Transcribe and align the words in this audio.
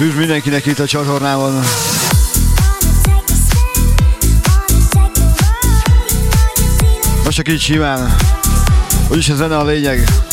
Üdv 0.00 0.16
mindenkinek 0.16 0.66
itt 0.66 0.78
a 0.78 0.86
csatornában. 0.86 1.52
Most 7.24 7.36
csak 7.36 7.48
így 7.48 7.60
simán. 7.60 8.16
Úgyis 9.10 9.28
a 9.28 9.34
zene 9.34 9.56
a 9.56 9.64
lényeg. 9.64 10.29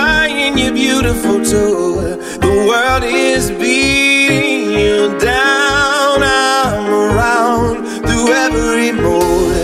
Crying, 0.00 0.56
you're 0.56 0.72
beautiful 0.72 1.44
too. 1.44 2.16
The 2.46 2.54
world 2.68 3.04
is 3.04 3.50
beating 3.50 4.72
you 4.80 5.18
down. 5.18 6.22
I'm 6.22 6.86
around 7.04 7.74
through 8.06 8.28
every 8.46 8.92
mood. 8.92 9.56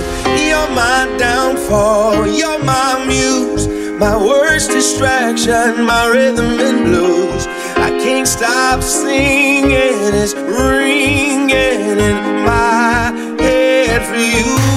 You're 0.46 0.70
my 0.84 1.00
downfall, 1.18 2.26
you're 2.26 2.62
my 2.64 3.04
muse, 3.06 3.66
my 3.98 4.16
worst 4.16 4.70
distraction, 4.70 5.86
my 5.86 6.04
rhythm 6.06 6.60
and 6.68 6.84
blues. 6.84 7.46
I 7.88 7.90
can't 8.04 8.28
stop 8.28 8.82
singing, 8.82 9.98
it's 10.22 10.34
ringing 10.34 11.98
in 12.10 12.16
my 12.44 13.12
head 13.40 14.02
for 14.08 14.20
you. 14.36 14.75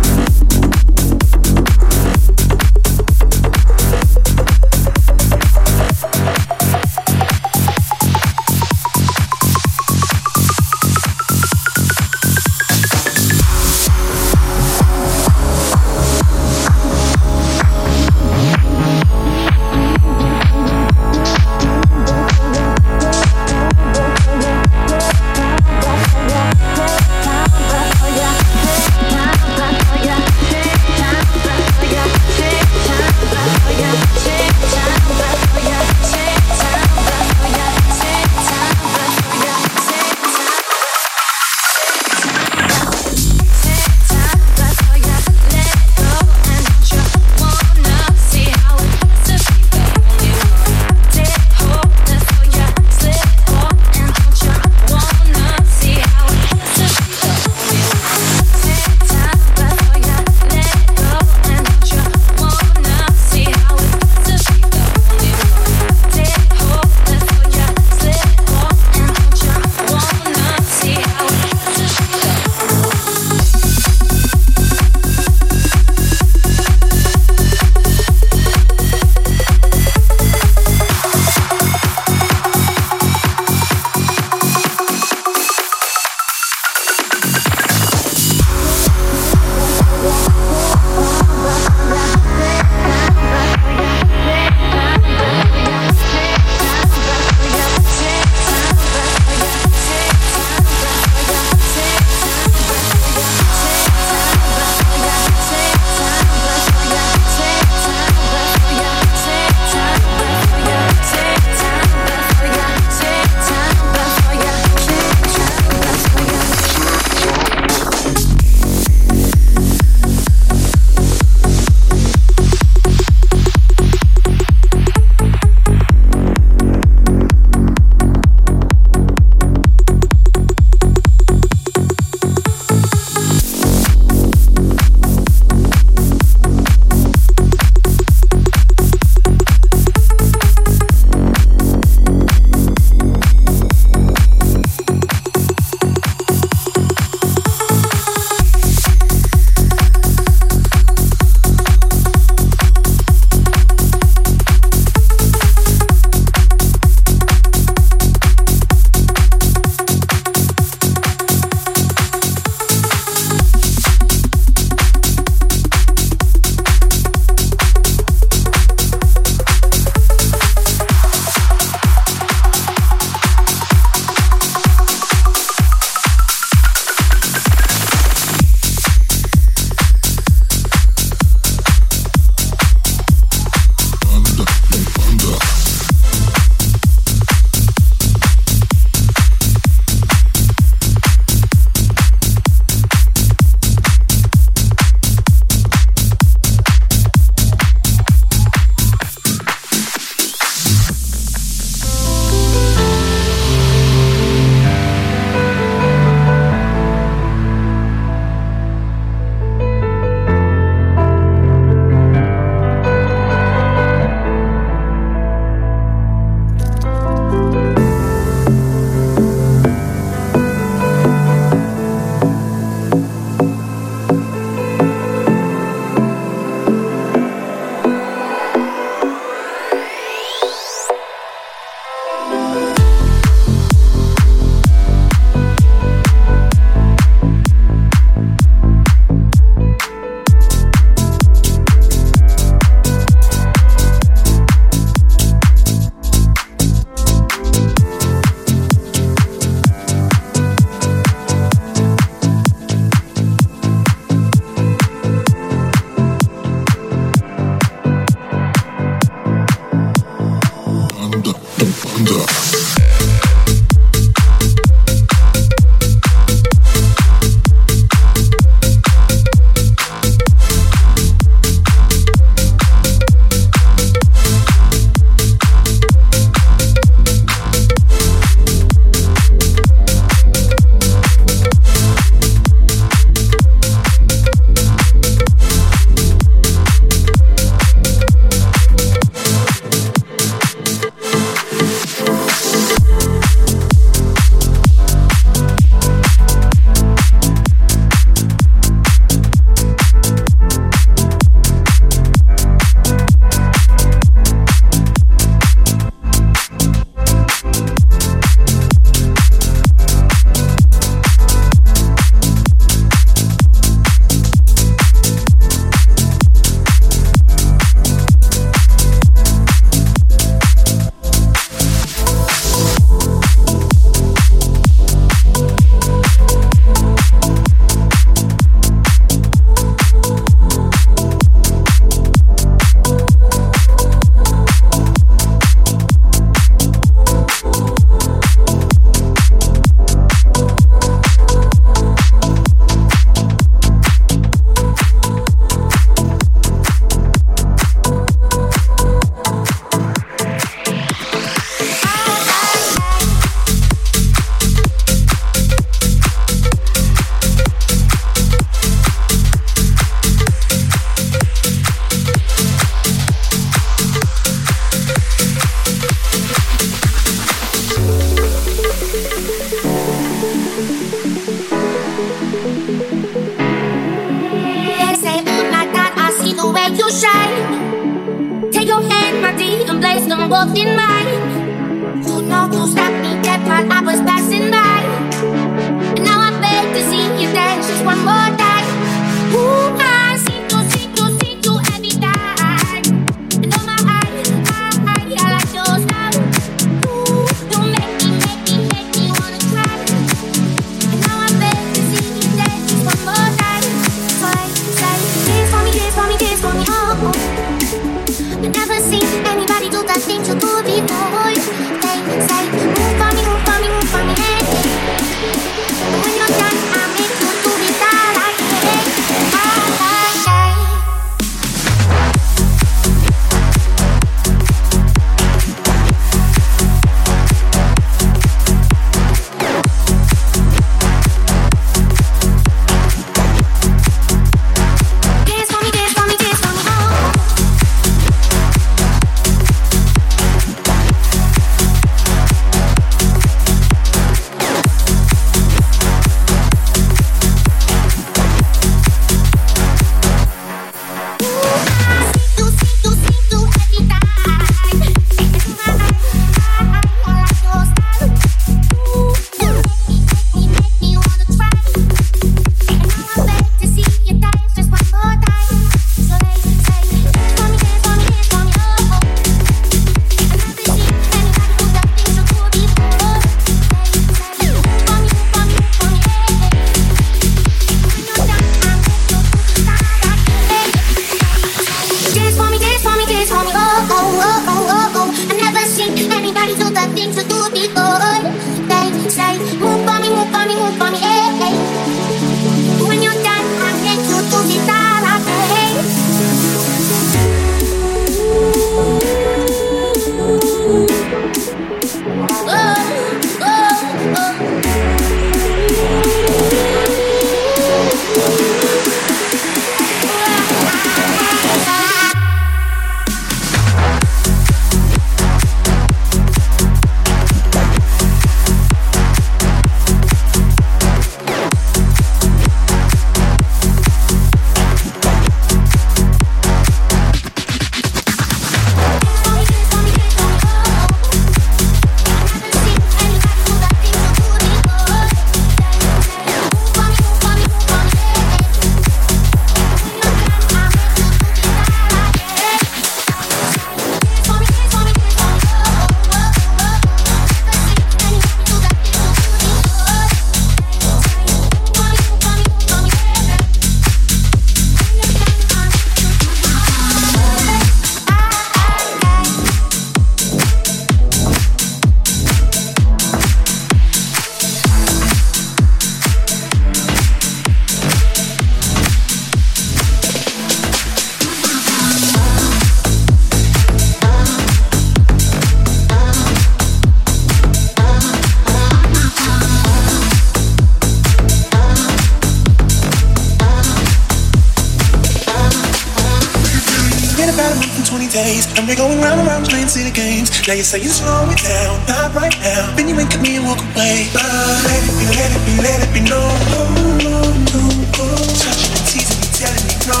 see 589.76 589.90
games. 589.90 590.30
Now 590.48 590.54
you 590.54 590.62
say 590.62 590.80
you 590.80 590.88
slow 590.88 591.28
it 591.28 591.42
down, 591.44 591.76
not 591.86 592.14
right 592.14 592.36
now. 592.40 592.74
Then 592.76 592.88
you 592.88 592.96
wink 592.96 593.12
at 593.14 593.20
me 593.20 593.36
and 593.36 593.44
walk 593.44 593.60
away. 593.60 594.08
But 594.12 594.24
let 594.64 594.80
it 594.88 594.94
be, 594.96 595.04
let 595.12 595.30
it 595.36 595.42
be, 595.44 595.52
let 595.60 595.78
it 595.84 595.90
be 595.92 596.00
known. 596.00 596.36
Oh, 596.56 596.64
no, 597.04 597.16
no, 597.52 597.62
no. 597.92 598.06
Touching 598.40 598.72
and 598.72 598.86
teasing 598.88 599.20
me, 599.20 599.28
telling 599.36 599.66
me 599.68 599.76
no. 599.88 600.00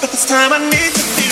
But 0.00 0.10
this 0.10 0.26
time 0.26 0.52
I 0.52 0.58
need 0.70 0.92
to 0.94 1.04
be. 1.16 1.25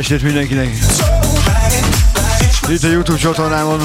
Estét 0.00 0.22
mindenkinek. 0.22 0.68
Itt 2.68 2.82
a 2.82 2.88
Youtube 2.88 3.18
csatornámon. 3.18 3.80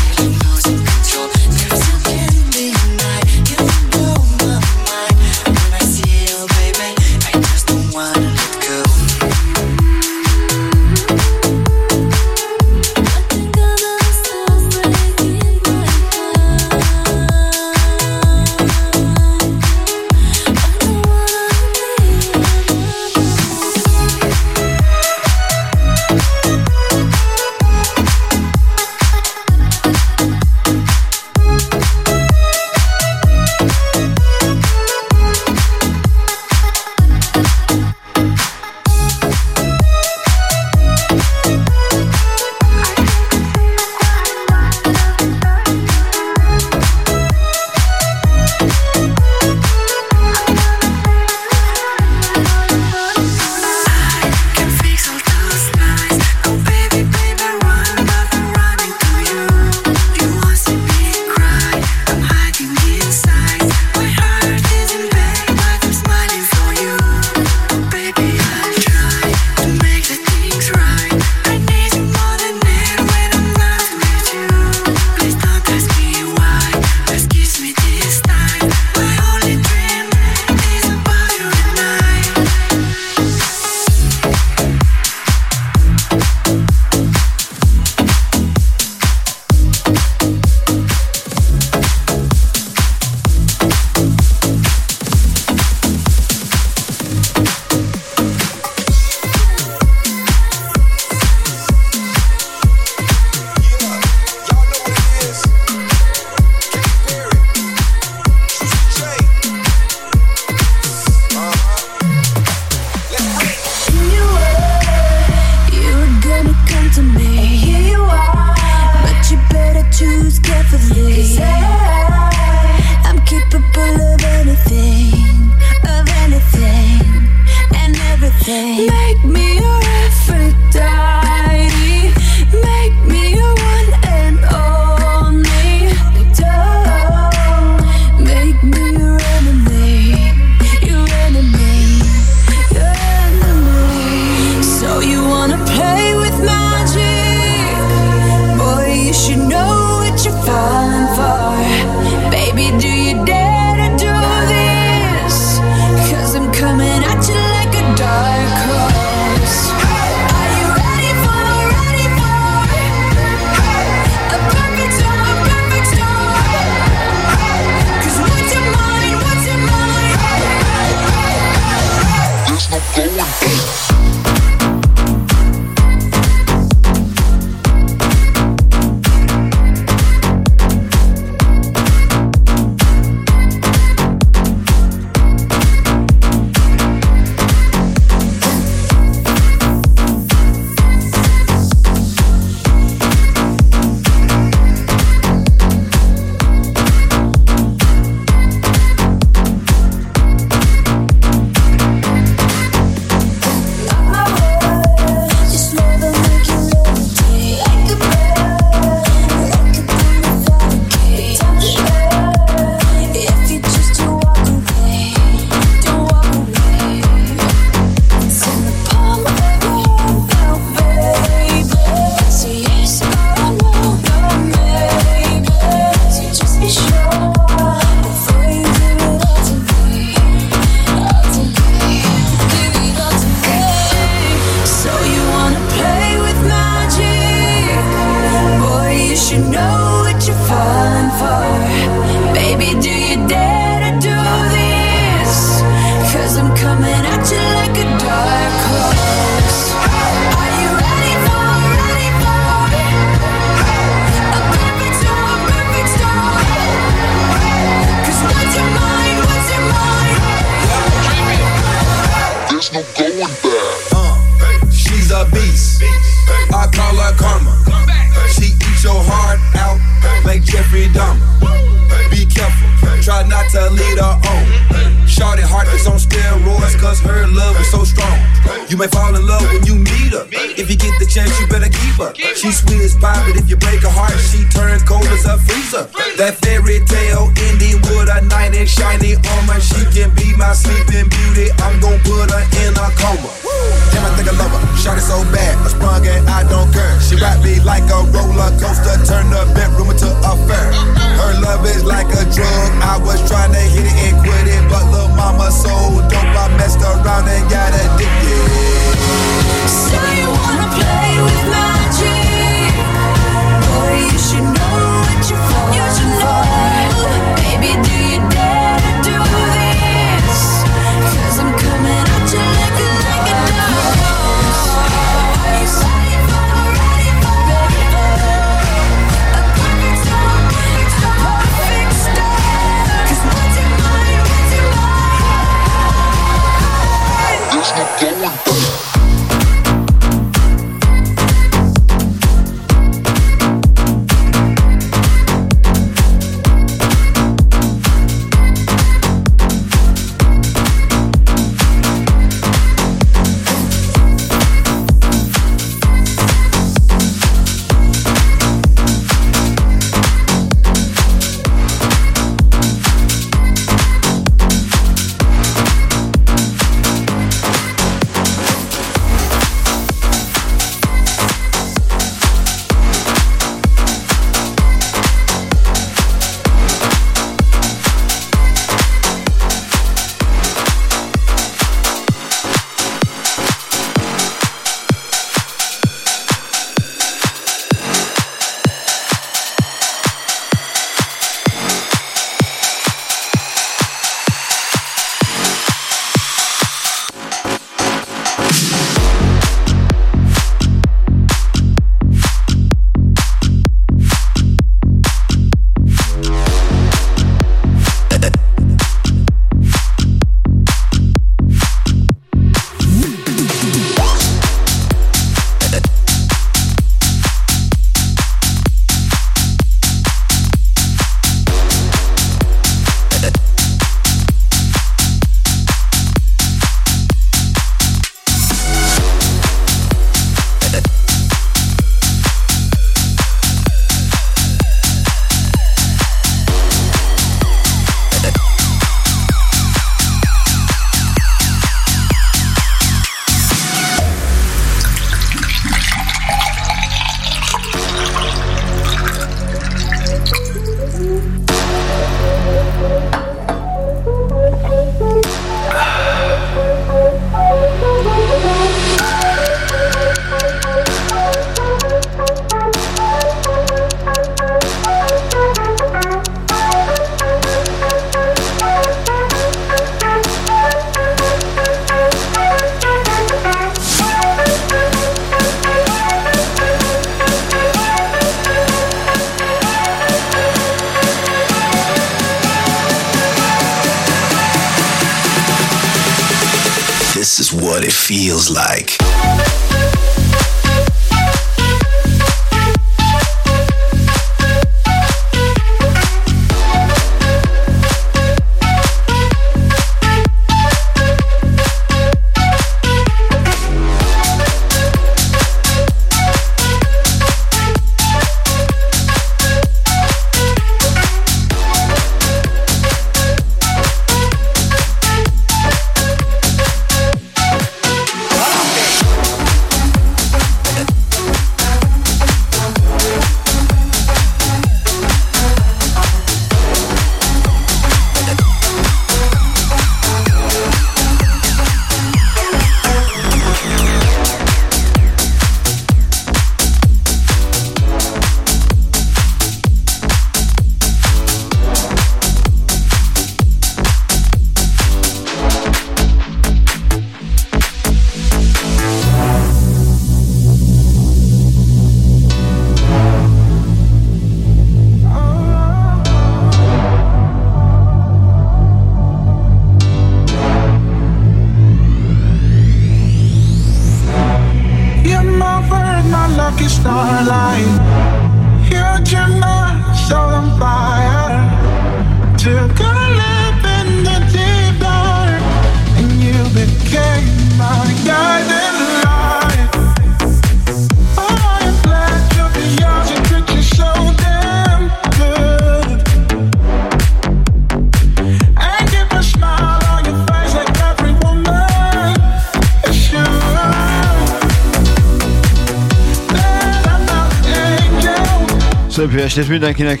Estét 599.38 599.48
mindenkinek! 599.48 600.00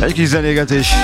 Egy 0.00 0.12
kis 0.12 0.28
zenégetés. 0.28 0.94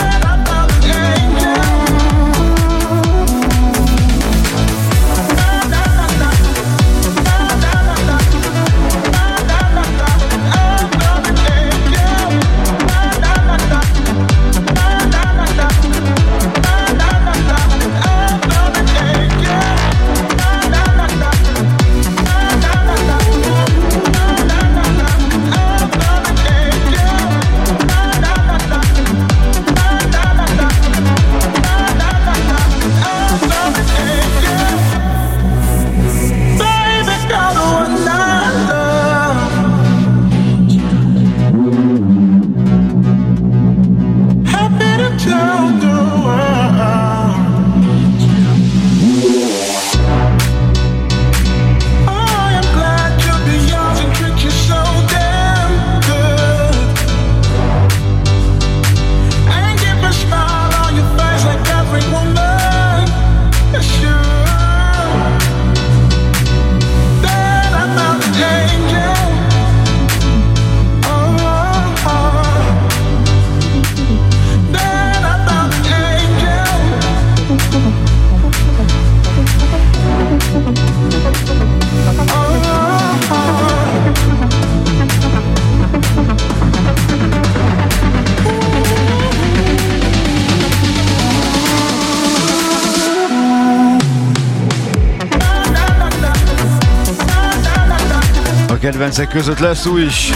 Kedvencek 99.11 99.39
között 99.39 99.59
lesz 99.59 99.87
új 99.87 100.03
is. 100.03 100.33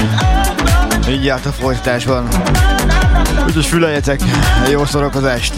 Mindjárt 1.06 1.46
a 1.46 1.52
folytatásban. 1.52 2.28
Úgyhogy 3.46 3.66
füleljetek, 3.66 4.20
jó 4.70 4.84
szórakozást! 4.84 5.54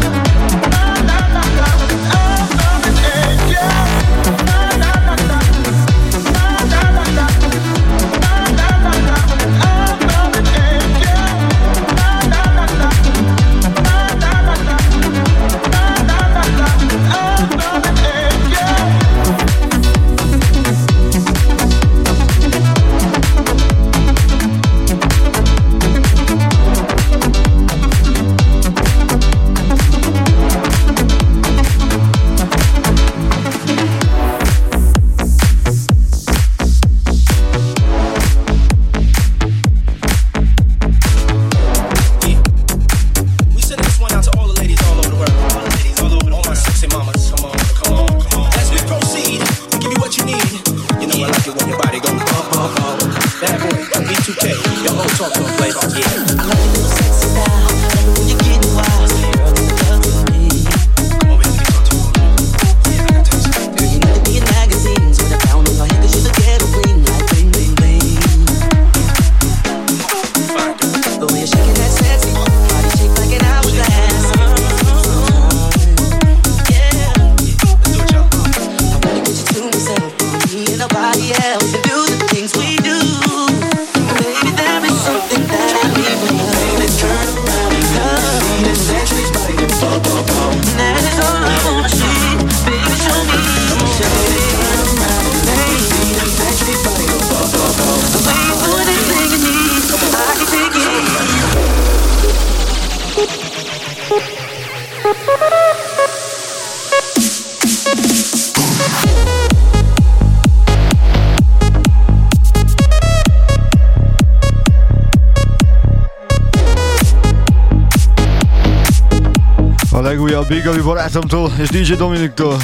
Gabi 120.48 120.80
barátomtól 120.80 121.52
és 121.58 121.68
DJ 121.68 121.92
Dominiktól. 121.94 122.56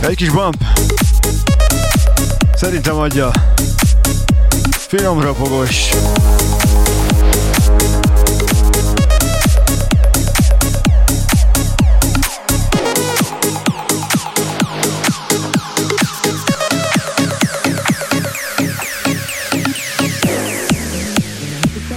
Egy 0.00 0.16
kis 0.16 0.30
bump. 0.30 0.56
Szerintem 2.54 2.96
adja. 2.96 3.30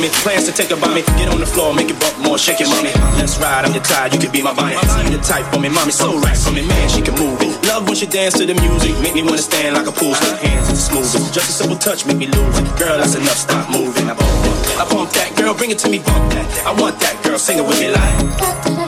me. 0.00 0.08
Plans 0.24 0.48
to 0.48 0.52
take 0.52 0.70
about 0.72 0.94
me. 0.94 1.02
Get 1.20 1.28
on 1.28 1.38
the 1.38 1.46
floor, 1.46 1.74
make 1.74 1.90
it 1.90 2.00
bump 2.00 2.18
more, 2.24 2.38
shake 2.38 2.60
it, 2.60 2.68
mommy. 2.68 2.90
Let's 3.20 3.38
ride, 3.38 3.64
I'm 3.64 3.72
your 3.72 3.84
tide. 3.84 4.12
you 4.12 4.18
can 4.18 4.32
be 4.32 4.42
my 4.42 4.54
Bonnie. 4.54 4.76
See 4.80 5.12
the 5.14 5.22
type 5.22 5.46
for 5.52 5.60
me, 5.60 5.68
mommy, 5.68 5.92
so 5.92 6.18
right 6.18 6.36
for 6.36 6.50
me, 6.50 6.66
man, 6.66 6.88
she 6.88 7.02
can 7.02 7.14
move 7.14 7.40
it. 7.42 7.52
Love 7.68 7.86
when 7.86 7.94
she 7.94 8.06
dance 8.06 8.34
to 8.38 8.46
the 8.46 8.54
music, 8.54 8.96
make 9.00 9.14
me 9.14 9.22
wanna 9.22 9.38
stand 9.38 9.76
like 9.76 9.86
a 9.86 9.92
pool 9.92 10.14
stick. 10.14 10.40
Hands 10.40 10.68
to 10.68 10.76
smooth. 10.76 11.04
smoothest, 11.04 11.34
just 11.34 11.50
a 11.50 11.52
simple 11.52 11.76
touch 11.76 12.06
make 12.06 12.16
me 12.16 12.26
lose 12.26 12.58
it. 12.58 12.66
Girl, 12.78 12.96
that's 12.96 13.14
enough, 13.14 13.36
stop 13.36 13.70
moving. 13.70 14.08
I 14.08 14.14
bump 14.14 14.36
that, 14.44 14.80
I 14.80 14.84
bump 14.88 15.10
that, 15.12 15.36
girl, 15.36 15.54
bring 15.54 15.70
it 15.70 15.78
to 15.84 15.88
me, 15.88 15.98
bump 15.98 16.32
that. 16.32 16.46
I 16.66 16.72
want 16.80 16.98
that, 17.00 17.22
girl, 17.22 17.38
sing 17.38 17.58
it 17.58 17.66
with 17.66 17.78
me 17.80 17.92
like. 17.92 18.79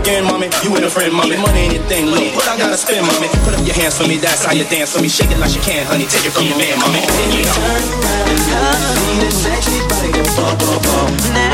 Again, 0.00 0.24
mommy. 0.24 0.48
You 0.62 0.74
and 0.76 0.84
a 0.84 0.90
friend, 0.90 1.12
mommy. 1.12 1.36
Money 1.36 1.60
ain't 1.60 1.74
your 1.74 1.82
thing, 1.84 2.06
look. 2.06 2.22
What 2.34 2.48
I 2.48 2.56
gotta 2.58 2.76
spend, 2.76 3.06
mommy. 3.06 3.28
Put 3.44 3.54
up 3.54 3.64
your 3.66 3.74
hands 3.74 3.98
for 3.98 4.06
me, 4.06 4.16
that's 4.16 4.44
how 4.44 4.52
you 4.52 4.64
dance 4.64 4.94
for 4.94 5.02
me. 5.02 5.08
Shake 5.08 5.30
it 5.30 5.38
like 5.38 5.54
you 5.54 5.60
can, 5.60 5.86
honey. 5.86 6.06
Take 6.06 6.26
it 6.26 6.32
from 6.32 6.44
your 6.46 6.58
man, 6.58 6.78
mommy. 6.78 7.00
Then 7.00 7.30
you 7.34 7.44
turn 7.44 7.82
around 7.98 8.30
and 8.30 8.38
see 8.38 9.18
that 9.22 9.34
sexy 9.34 9.78
body 9.90 10.10
go 10.14 10.22
bum, 10.36 10.78
bum, 10.82 11.47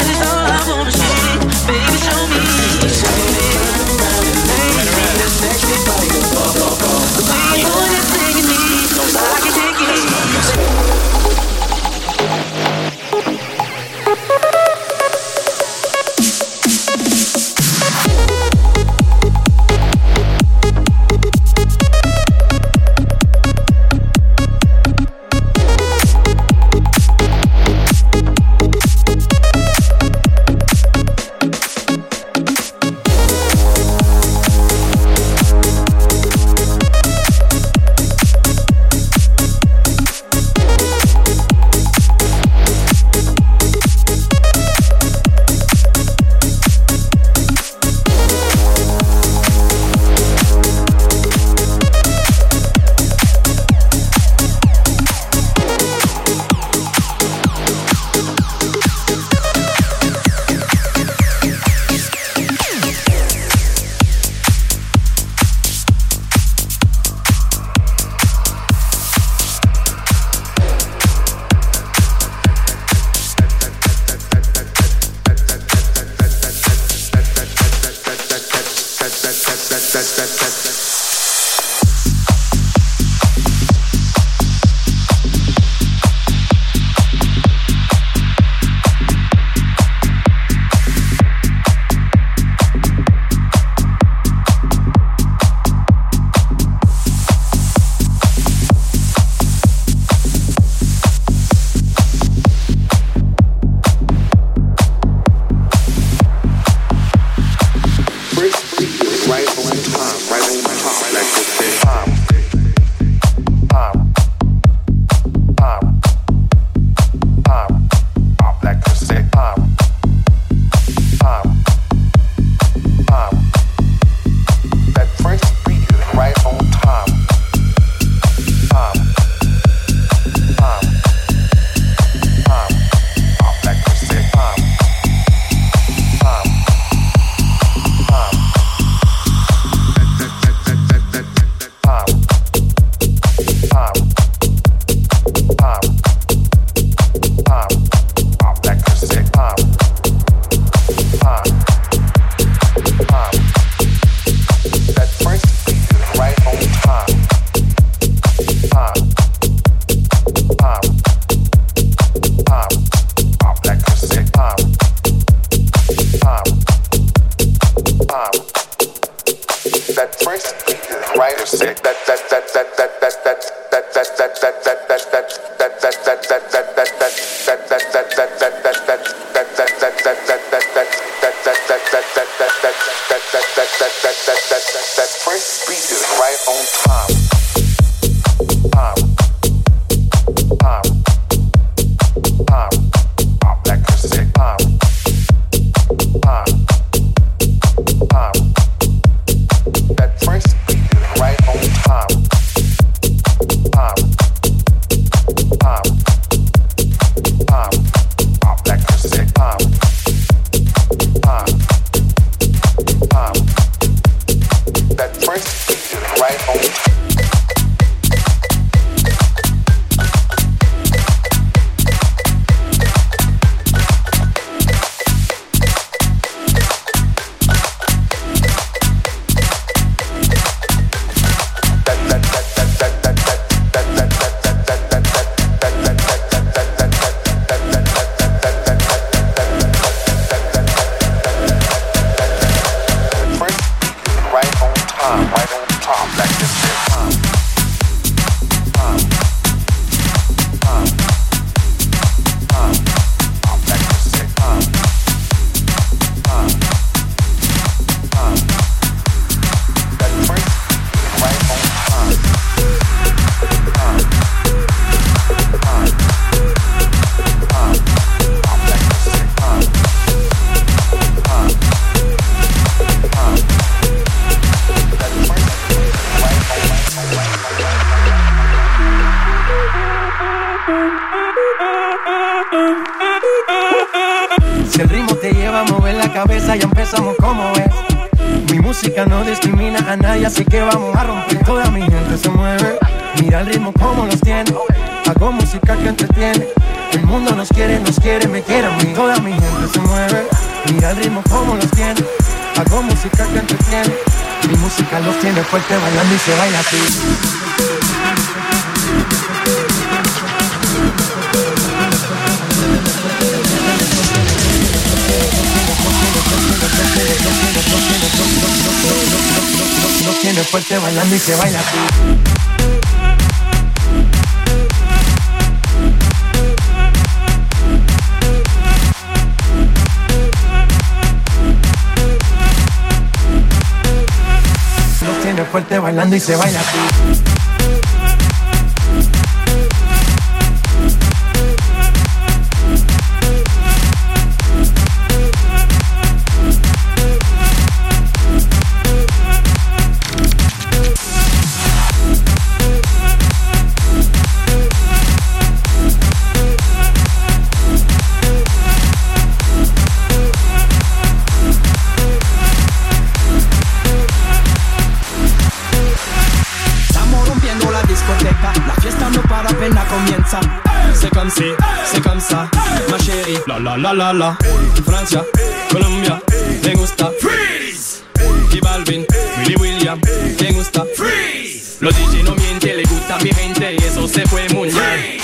Los 381.84 381.94
DJ 381.96 382.22
no 382.22 382.34
mienten, 382.36 382.78
le 382.78 382.82
gusta 382.84 383.18
mi 383.18 383.30
gente 383.30 383.74
y 383.74 383.76
eso 383.84 384.08
se 384.08 384.26
fue 384.26 384.48
muy 384.54 384.70
bien. 384.70 385.18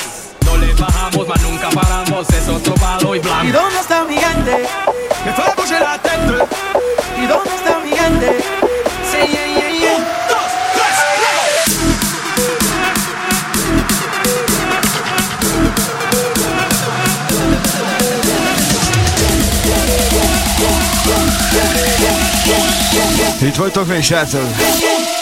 No 0.44 0.58
le 0.58 0.74
bajamos, 0.74 1.26
mas 1.26 1.40
nunca 1.40 1.70
paramos, 1.70 2.28
eso 2.28 2.58
es 2.58 2.66
robado 2.66 3.14
y 3.14 3.18
blanco. 3.18 3.46
¿Y 3.46 3.50
dónde 3.50 3.80
está 3.80 4.04
mi 4.04 4.16
gente? 4.16 4.68
Me 5.24 5.32
fue 5.32 5.44
a 5.44 5.80
la 5.80 5.94
atento. 5.94 6.46
¿Y 7.16 7.26
dónde 7.26 7.50
está 7.56 7.80
mi 7.80 7.96
gente? 7.96 8.44
Sí, 9.10 9.16
yeah, 9.32 9.46
yeah, 9.46 9.70
yeah. 9.70 9.96
Un, 9.96 10.04
dos, 10.28 10.50
tres, 23.38 23.48
Itt 23.48 23.56
vagytok 23.56 23.86
még, 23.86 24.04
srácok! 24.04 25.19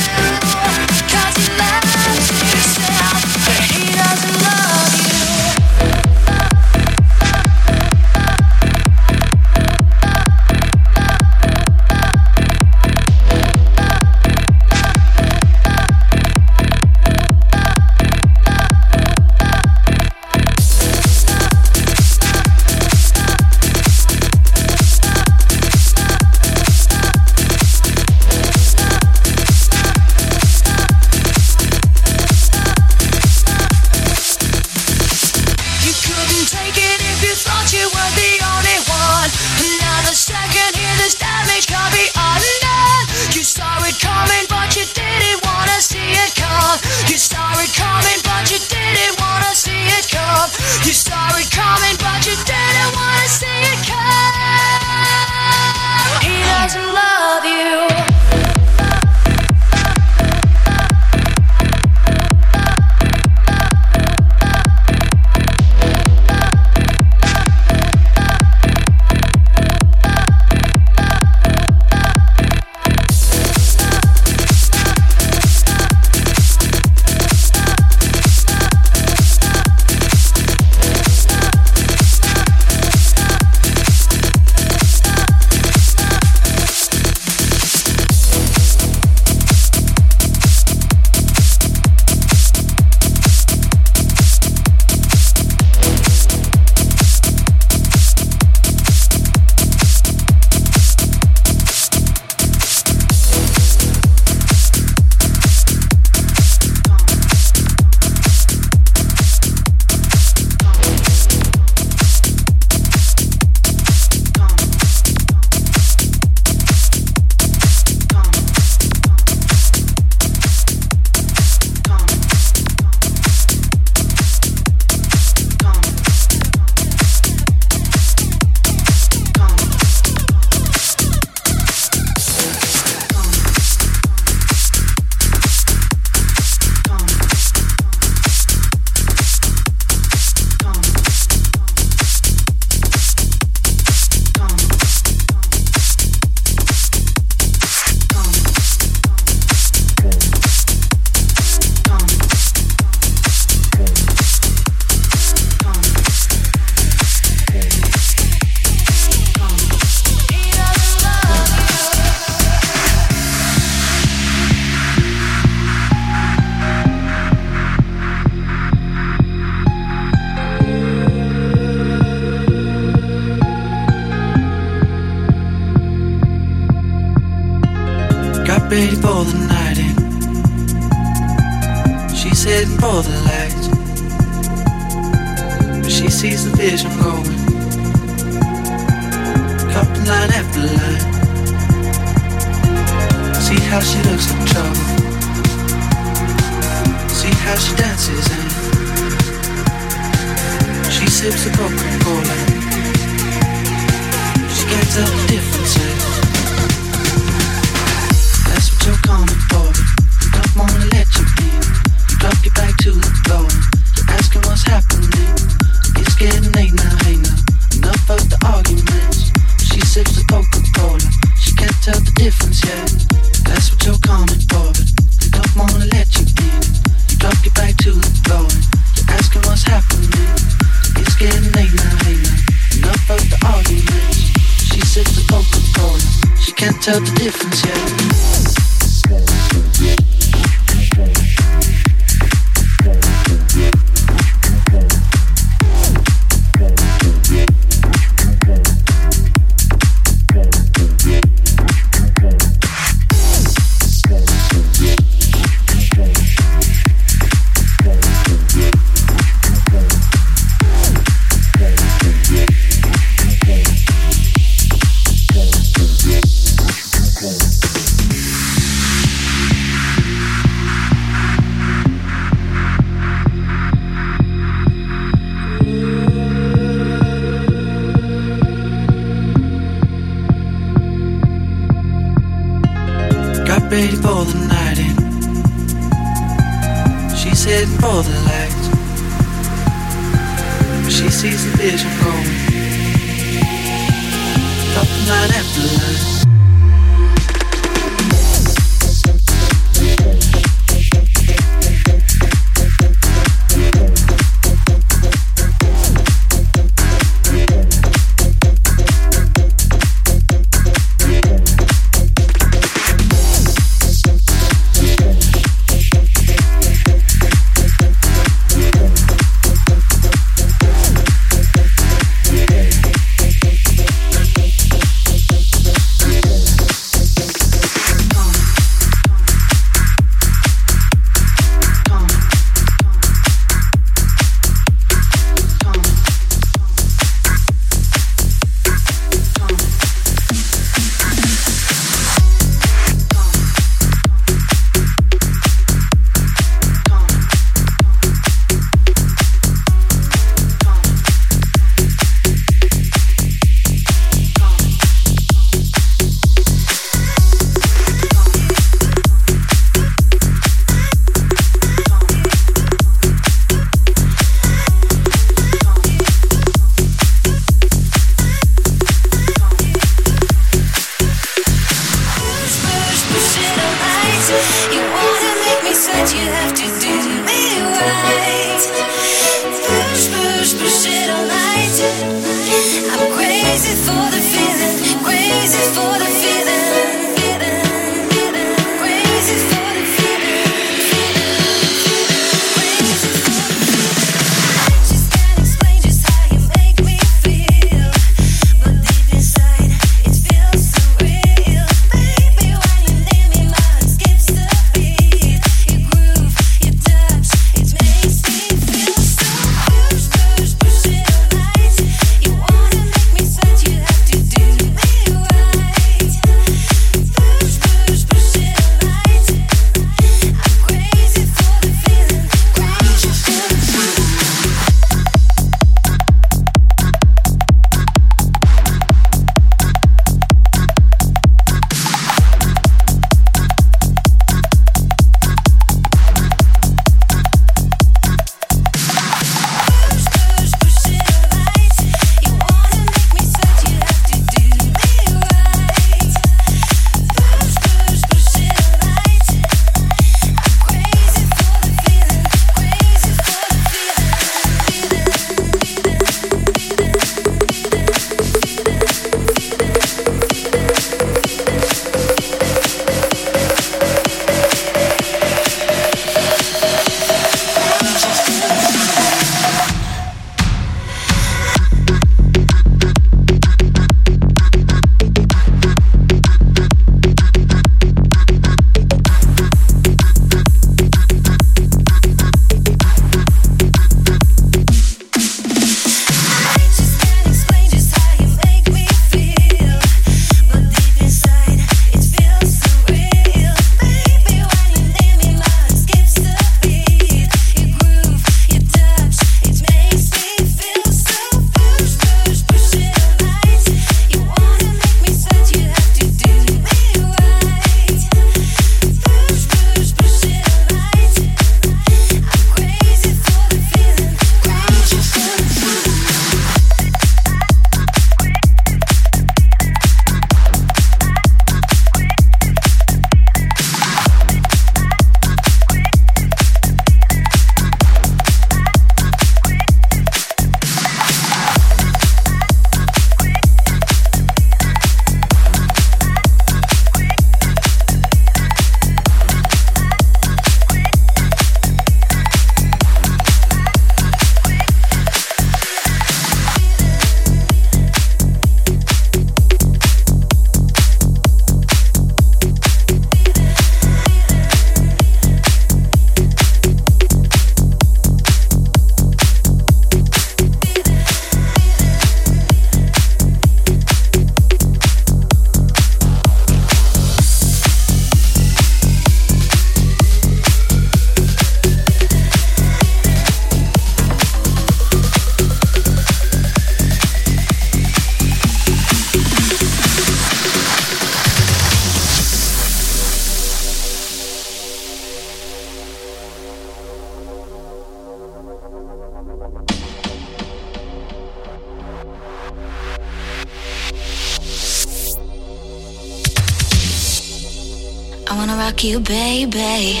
Wanna 598.36 598.56
rock 598.56 598.82
you, 598.84 599.00
baby. 599.00 600.00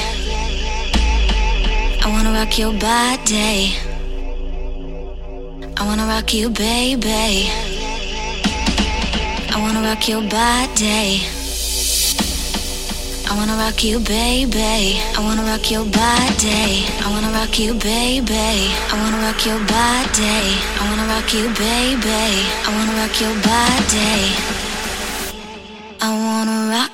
I 2.02 2.06
wanna 2.06 2.32
rock 2.32 2.58
your 2.58 2.72
body. 2.72 3.76
I 5.76 5.82
wanna 5.86 6.06
rock 6.06 6.32
you, 6.34 6.48
baby. 6.50 7.50
I 9.52 9.56
wanna 9.60 9.82
rock 9.82 10.08
your 10.08 10.22
body. 10.22 11.22
I 13.28 13.36
wanna 13.36 13.56
rock 13.56 13.82
you, 13.84 13.98
baby. 14.00 15.00
I 15.16 15.20
wanna 15.20 15.42
rock 15.42 15.70
your 15.70 15.84
body. 15.84 16.86
I 17.04 17.10
wanna 17.10 17.30
rock 17.32 17.58
you, 17.58 17.74
baby. 17.74 18.72
I 18.90 18.94
wanna 19.00 19.18
rock 19.26 19.44
your 19.46 19.60
body. 19.76 20.58
I 20.78 20.82
wanna 20.88 21.06
rock 21.12 21.32
you, 21.34 21.46
baby. 21.66 22.24
I 22.66 22.68
wanna 22.76 22.94
rock 23.00 23.20
your 23.20 23.36
body. 23.50 24.16
I 26.00 26.08
wanna 26.24 26.58
rock 26.70 26.93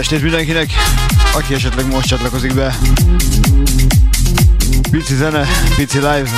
estét 0.00 0.22
mindenkinek, 0.22 0.70
aki 1.34 1.54
esetleg 1.54 1.86
most 1.86 2.06
csatlakozik 2.06 2.54
be. 2.54 2.74
Pici 4.90 5.14
zene, 5.14 5.46
pici 5.76 5.96
live. 5.98 6.30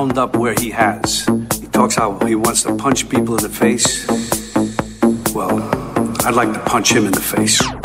wound 0.00 0.16
up 0.16 0.34
where 0.34 0.54
he 0.54 0.70
has. 0.70 1.26
He 1.60 1.66
talks 1.66 1.94
how 1.94 2.18
he 2.26 2.34
wants 2.34 2.62
to 2.62 2.74
punch 2.74 3.06
people 3.10 3.36
in 3.36 3.42
the 3.42 3.50
face. 3.50 4.06
Well, 5.34 5.60
I'd 6.24 6.34
like 6.34 6.54
to 6.54 6.60
punch 6.60 6.90
him 6.90 7.04
in 7.04 7.12
the 7.12 7.20
face. 7.20 7.79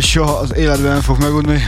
Ami 0.00 0.08
soha 0.08 0.38
az 0.38 0.56
életben 0.56 0.92
nem 0.92 1.00
fog 1.00 1.18
megunni. 1.18 1.58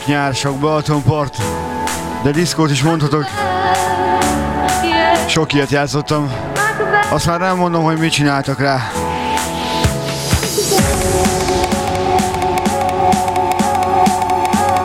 Sok 0.00 0.08
nyár, 0.08 0.34
sok 0.34 0.58
Balatonpart, 0.58 1.36
de 2.22 2.30
diszkót 2.30 2.70
is 2.70 2.82
mondhatok. 2.82 3.24
Sok 5.26 5.52
ilyet 5.52 5.70
játszottam. 5.70 6.32
Azt 7.10 7.26
már 7.26 7.40
nem 7.40 7.56
mondom, 7.56 7.84
hogy 7.84 7.98
mit 7.98 8.12
csináltak 8.12 8.60
rá. 8.60 8.90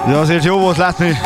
De 0.07 0.15
azért 0.15 0.43
jó 0.43 0.57
volt 0.59 0.77
látni, 0.77 1.19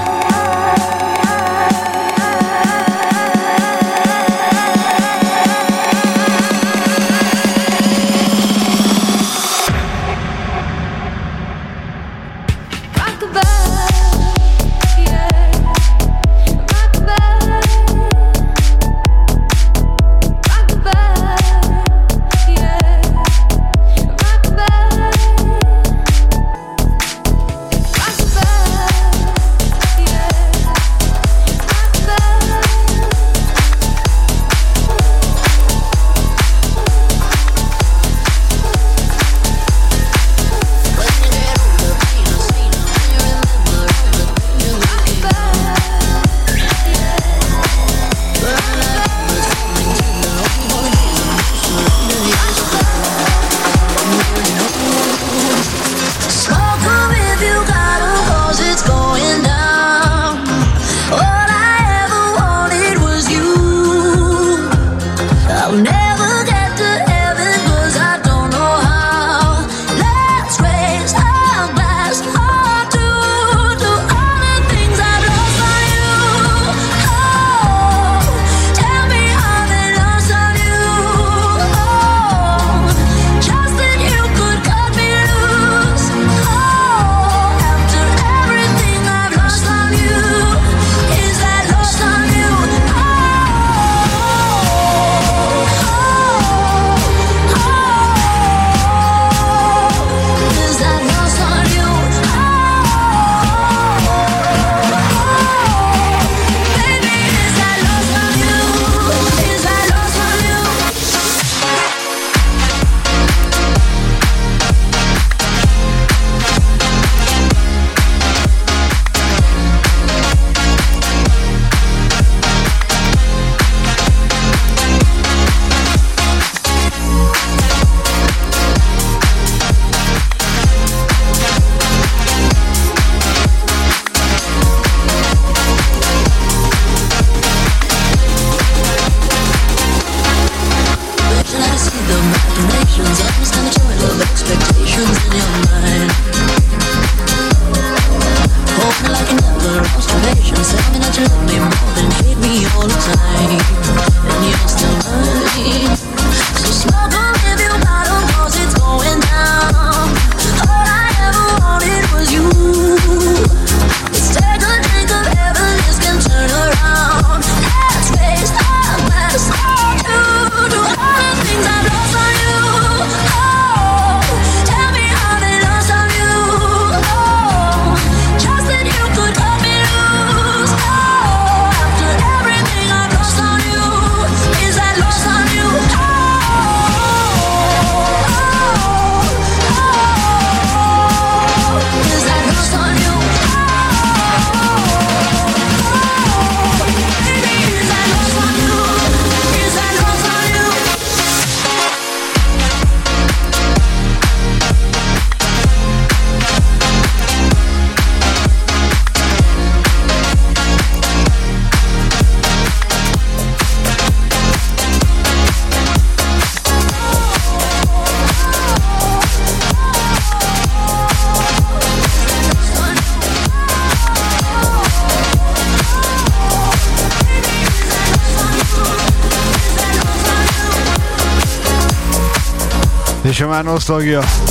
hermano 233.50 233.80
Sogio. 233.80 234.49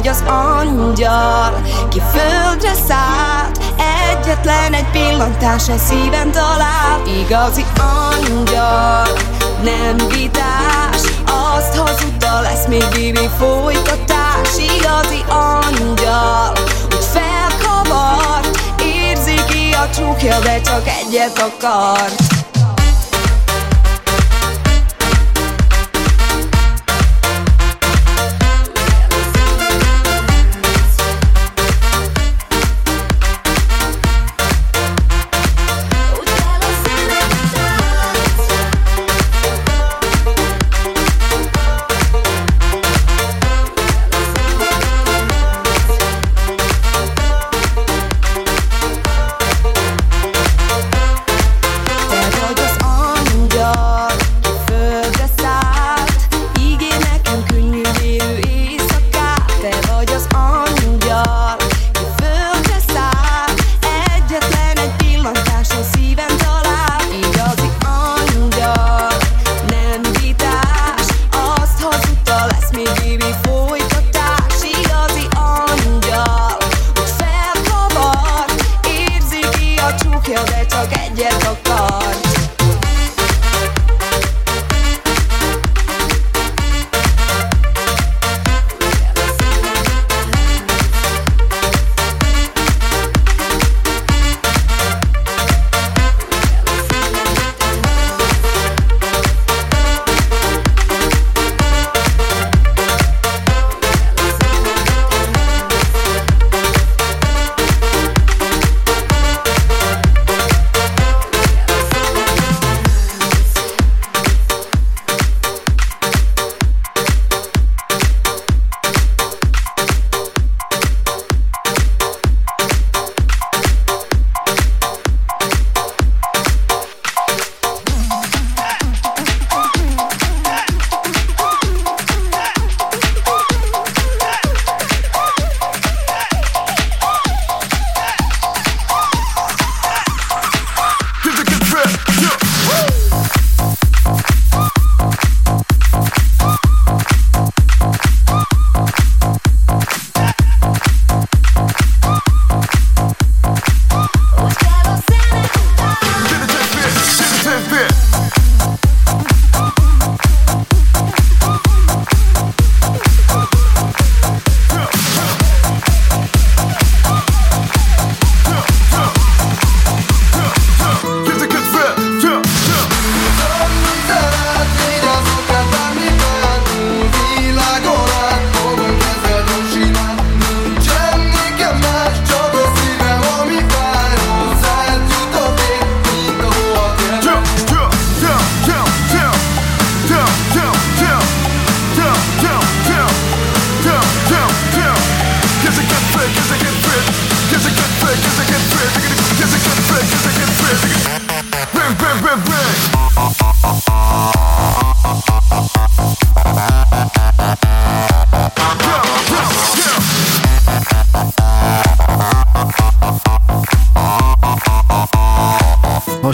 Vagy 0.00 0.08
az 0.08 0.24
angyal, 0.26 1.62
ki 1.88 2.02
földre 2.12 2.72
szállt. 2.88 3.60
Egyetlen 4.10 4.72
egy 4.74 4.90
pillantás 4.90 5.68
egy 5.68 5.78
szíven 5.78 6.30
talál 6.30 7.00
Igazi 7.20 7.64
angyal, 7.78 9.06
nem 9.62 9.96
vitás. 10.08 11.00
Azt 11.56 11.76
hazudta 11.76 12.40
lesz 12.40 12.66
még 12.66 12.84
bibi 12.92 13.28
folytatás. 13.38 14.56
Igazi 14.56 15.24
angyal, 15.28 16.52
úgy 16.86 17.06
felkavart. 17.12 18.60
Érzi 18.82 19.34
ki 19.34 19.72
a 19.72 19.94
csukja, 19.94 20.38
de 20.38 20.60
csak 20.60 20.82
egyet 20.86 21.38
akart 21.38 22.29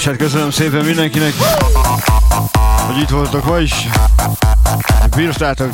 hát 0.07 0.17
köszönöm 0.17 0.51
szépen 0.51 0.85
mindenkinek, 0.85 1.33
hogy 2.87 2.99
itt 2.99 3.09
voltak 3.09 3.45
ma 3.45 3.59
is. 3.59 3.73
Bírtátok. 5.17 5.71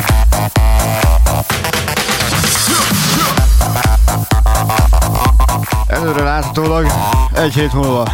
Előre 5.87 6.23
láthatólag 6.23 6.87
egy 7.33 7.55
hét 7.55 7.73
múlva. 7.73 8.07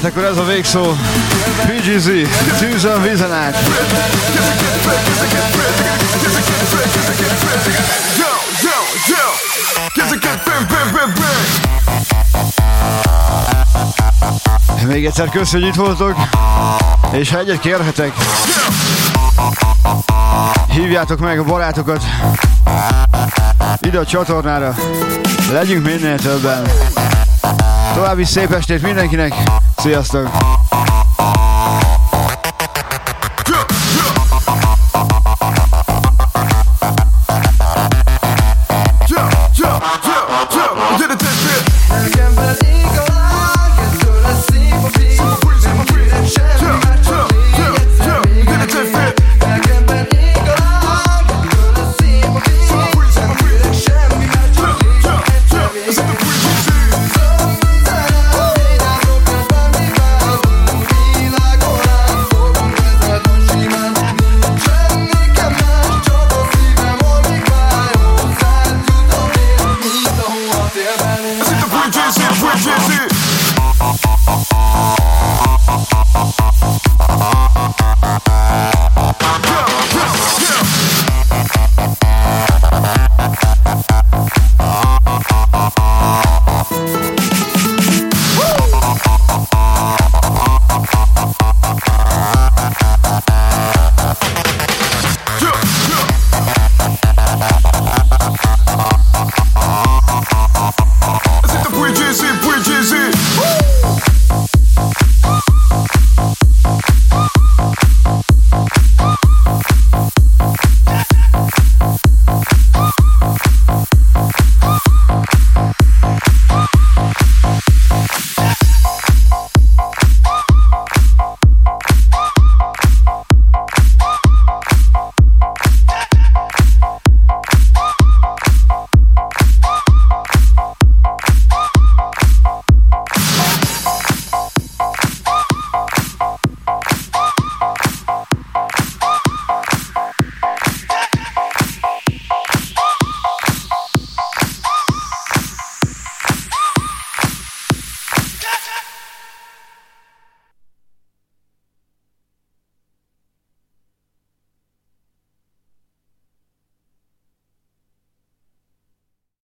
Tehát 0.00 0.16
akkor 0.16 0.28
ez 0.28 0.36
a 0.36 0.44
végszó. 0.44 0.92
PGZ, 1.66 2.10
tűzön 2.58 3.02
vízen 3.02 3.32
át. 3.32 3.56
Még 14.86 15.06
egyszer 15.06 15.28
kösz, 15.28 15.52
hogy 15.52 15.62
itt 15.62 15.74
voltok, 15.74 16.14
és 17.12 17.30
ha 17.30 17.38
egyet 17.38 17.60
kérhetek, 17.60 18.12
hívjátok 20.68 21.18
meg 21.20 21.38
a 21.38 21.44
barátokat 21.44 22.04
ide 23.80 23.98
a 23.98 24.06
csatornára, 24.06 24.74
legyünk 25.52 25.84
minél 25.84 26.18
többen. 26.18 26.62
További 27.94 28.24
szép 28.24 28.52
estét 28.52 28.82
mindenkinek, 28.82 29.34
sziasztok! 29.80 30.49